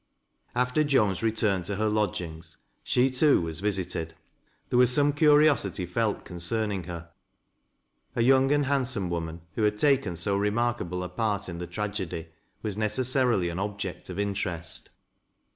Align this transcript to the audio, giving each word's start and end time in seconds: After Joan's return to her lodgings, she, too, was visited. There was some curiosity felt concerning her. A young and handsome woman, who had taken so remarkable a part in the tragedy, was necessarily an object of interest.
After 0.55 0.83
Joan's 0.83 1.21
return 1.21 1.61
to 1.61 1.75
her 1.75 1.87
lodgings, 1.87 2.57
she, 2.83 3.11
too, 3.11 3.39
was 3.39 3.59
visited. 3.59 4.15
There 4.69 4.79
was 4.79 4.91
some 4.91 5.13
curiosity 5.13 5.85
felt 5.85 6.25
concerning 6.25 6.85
her. 6.85 7.11
A 8.15 8.23
young 8.23 8.51
and 8.51 8.65
handsome 8.65 9.11
woman, 9.11 9.41
who 9.53 9.61
had 9.61 9.77
taken 9.77 10.15
so 10.15 10.35
remarkable 10.35 11.03
a 11.03 11.09
part 11.09 11.47
in 11.47 11.59
the 11.59 11.67
tragedy, 11.67 12.29
was 12.63 12.75
necessarily 12.77 13.49
an 13.49 13.59
object 13.59 14.09
of 14.09 14.17
interest. 14.17 14.89